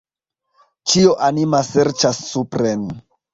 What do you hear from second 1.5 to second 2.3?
serĉas